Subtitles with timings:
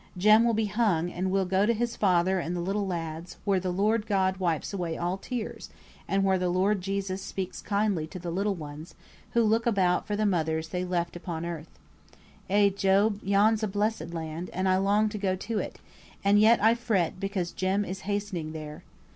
[0.17, 3.59] Jem will be hung, and will go to his father and the little lads, where
[3.59, 5.69] the Lord God wipes away all tears,
[6.07, 8.95] and where the Lord Jesus speaks kindly to the little ones,
[9.33, 11.77] who look about for the mothers they left upon earth.
[12.49, 15.79] Eh, Job, yon's a blessed land, and I long to go to it,
[16.23, 18.81] and yet I fret because Jem is hastening there.